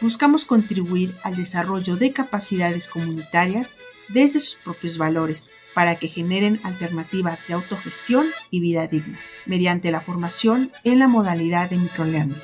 [0.00, 3.76] buscamos contribuir al desarrollo de capacidades comunitarias
[4.08, 10.00] desde sus propios valores para que generen alternativas de autogestión y vida digna, mediante la
[10.00, 12.36] formación en la modalidad de microlearning.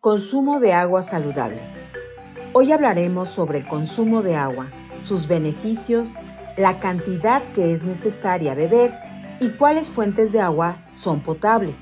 [0.00, 1.60] Consumo de agua saludable.
[2.52, 4.70] Hoy hablaremos sobre el consumo de agua,
[5.08, 6.08] sus beneficios,
[6.56, 8.92] la cantidad que es necesaria beber
[9.40, 11.76] y cuáles fuentes de agua son potables.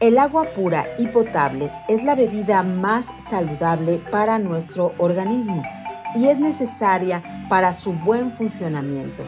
[0.00, 5.62] El agua pura y potable es la bebida más saludable para nuestro organismo
[6.16, 9.22] y es necesaria para su buen funcionamiento.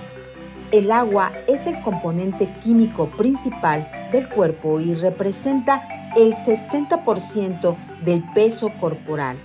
[0.73, 5.83] El agua es el componente químico principal del cuerpo y representa
[6.17, 9.37] el 60% del peso corporal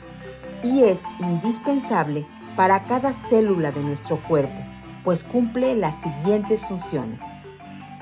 [0.64, 4.60] y es indispensable para cada célula de nuestro cuerpo,
[5.04, 7.20] pues cumple las siguientes funciones.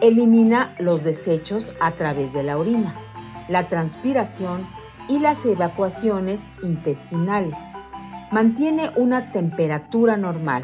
[0.01, 2.95] Elimina los desechos a través de la orina,
[3.49, 4.65] la transpiración
[5.09, 7.53] y las evacuaciones intestinales.
[8.31, 10.63] Mantiene una temperatura normal.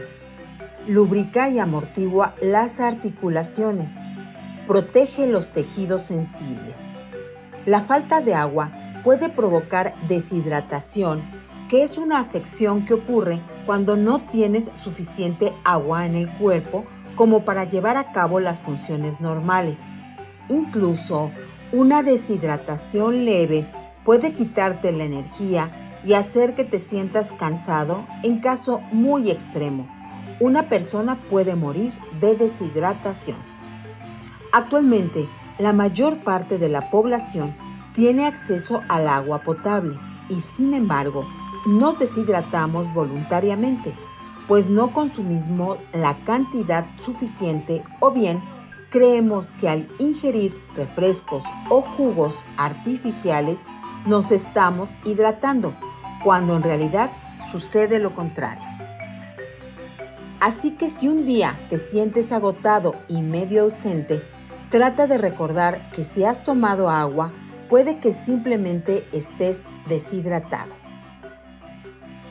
[0.88, 3.90] Lubrica y amortigua las articulaciones.
[4.68, 6.76] Protege los tejidos sensibles.
[7.66, 8.72] La falta de agua
[9.04, 11.24] puede provocar deshidratación,
[11.70, 17.46] que es una afección que ocurre cuando no tienes suficiente agua en el cuerpo como
[17.46, 19.78] para llevar a cabo las funciones normales.
[20.50, 21.32] Incluso
[21.72, 23.66] una deshidratación leve
[24.04, 25.72] puede quitarte la energía
[26.06, 29.88] y hacer que te sientas cansado en caso muy extremo.
[30.40, 33.38] Una persona puede morir de deshidratación.
[34.52, 37.56] Actualmente, la mayor parte de la población
[37.96, 39.96] tiene acceso al agua potable
[40.30, 41.26] y sin embargo
[41.66, 43.94] nos deshidratamos voluntariamente
[44.48, 48.42] pues no consumimos la cantidad suficiente o bien
[48.90, 53.58] creemos que al ingerir refrescos o jugos artificiales
[54.06, 55.74] nos estamos hidratando,
[56.24, 57.10] cuando en realidad
[57.52, 58.64] sucede lo contrario.
[60.40, 64.22] Así que si un día te sientes agotado y medio ausente,
[64.70, 67.32] trata de recordar que si has tomado agua,
[67.70, 69.58] puede que simplemente estés
[69.88, 70.85] deshidratado.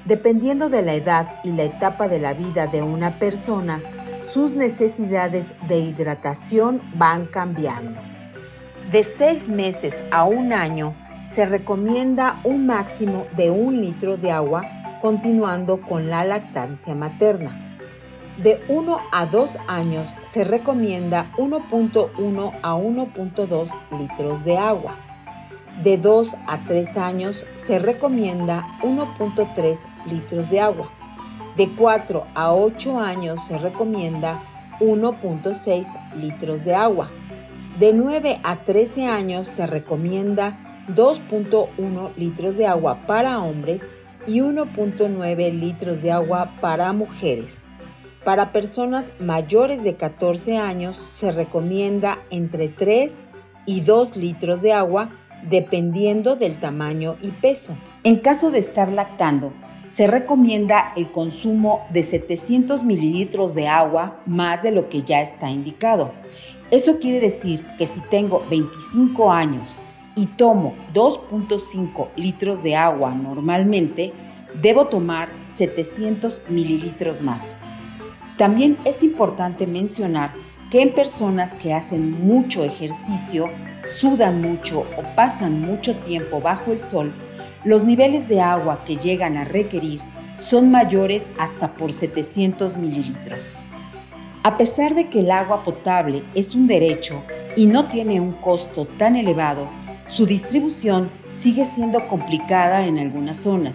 [0.05, 3.81] Dependiendo de la edad y la etapa de la vida de una persona,
[4.35, 7.99] sus necesidades de hidratación van cambiando.
[8.93, 10.93] De seis meses a un año
[11.35, 14.63] se recomienda un máximo de un litro de agua
[15.01, 17.59] continuando con la lactancia materna.
[18.43, 24.97] De 1 a 2 años se recomienda 1.1 a 1.2 litros de agua.
[25.83, 30.91] De 2 a 3 años se recomienda 1.3 litros de agua.
[31.57, 34.41] De 4 a 8 años se recomienda
[34.81, 37.09] 1.6 litros de agua.
[37.79, 43.81] De 9 a 13 años se recomienda 2.1 litros de agua para hombres
[44.27, 47.51] y 1.9 litros de agua para mujeres.
[48.25, 53.13] Para personas mayores de 14 años se recomienda entre 3
[53.67, 55.11] y 2 litros de agua
[55.49, 57.77] dependiendo del tamaño y peso.
[58.03, 59.53] En caso de estar lactando,
[59.97, 65.51] se recomienda el consumo de 700 mililitros de agua más de lo que ya está
[65.51, 66.13] indicado.
[66.71, 69.69] Eso quiere decir que si tengo 25 años
[70.17, 74.13] y tomo 2.5 litros de agua normalmente,
[74.61, 75.29] debo tomar
[75.59, 77.43] 700 mililitros más.
[78.37, 80.33] También es importante mencionar
[80.71, 83.47] que en personas que hacen mucho ejercicio,
[84.01, 87.13] sudan mucho o pasan mucho tiempo bajo el sol,
[87.65, 90.01] los niveles de agua que llegan a requerir
[90.51, 93.41] son mayores hasta por 700 mililitros.
[94.43, 97.23] A pesar de que el agua potable es un derecho
[97.57, 99.67] y no tiene un costo tan elevado,
[100.09, 101.09] su distribución
[101.43, 103.75] sigue siendo complicada en algunas zonas.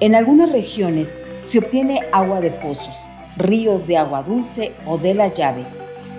[0.00, 1.08] En algunas regiones
[1.50, 2.94] se obtiene agua de pozos,
[3.36, 5.64] ríos de agua dulce o de la llave,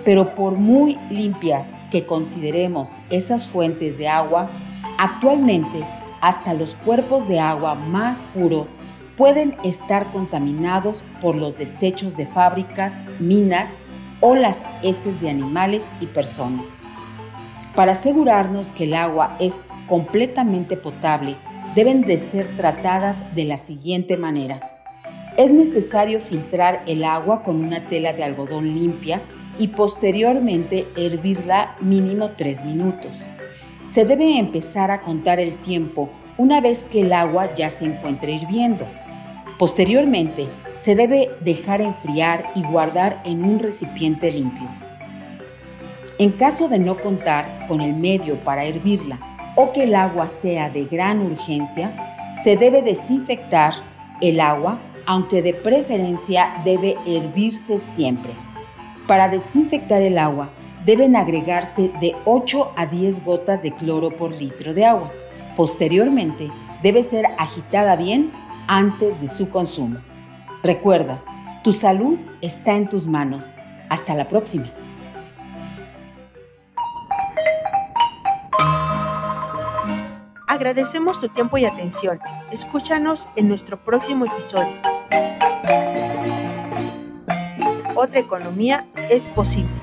[0.04, 4.48] pero por muy limpias que consideremos esas fuentes de agua,
[4.98, 5.82] actualmente
[6.20, 8.66] hasta los cuerpos de agua más puros
[9.16, 13.68] pueden estar contaminados por los desechos de fábricas, minas
[14.20, 16.64] o las heces de animales y personas.
[17.74, 19.52] Para asegurarnos que el agua es
[19.88, 21.36] completamente potable,
[21.74, 24.60] deben de ser tratadas de la siguiente manera.
[25.36, 29.20] Es necesario filtrar el agua con una tela de algodón limpia
[29.58, 33.12] y posteriormente hervirla mínimo 3 minutos.
[33.94, 38.32] Se debe empezar a contar el tiempo una vez que el agua ya se encuentre
[38.32, 38.84] hirviendo.
[39.58, 40.46] Posteriormente,
[40.84, 44.68] se debe dejar enfriar y guardar en un recipiente limpio.
[46.18, 49.18] En caso de no contar con el medio para hervirla
[49.56, 51.92] o que el agua sea de gran urgencia,
[52.44, 53.72] se debe desinfectar
[54.20, 58.32] el agua, aunque de preferencia debe hervirse siempre.
[59.06, 60.50] Para desinfectar el agua
[60.88, 65.12] deben agregarse de 8 a 10 gotas de cloro por litro de agua.
[65.54, 66.48] Posteriormente,
[66.82, 68.32] debe ser agitada bien
[68.66, 69.98] antes de su consumo.
[70.62, 71.22] Recuerda,
[71.62, 73.44] tu salud está en tus manos.
[73.90, 74.64] Hasta la próxima.
[80.46, 82.18] Agradecemos tu tiempo y atención.
[82.50, 84.72] Escúchanos en nuestro próximo episodio.
[87.94, 89.77] Otra economía es posible.